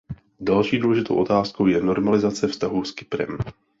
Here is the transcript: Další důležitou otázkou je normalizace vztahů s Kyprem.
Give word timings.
Další 0.39 0.79
důležitou 0.79 1.15
otázkou 1.15 1.67
je 1.67 1.81
normalizace 1.81 2.47
vztahů 2.47 2.83
s 2.83 2.91
Kyprem. 2.91 3.37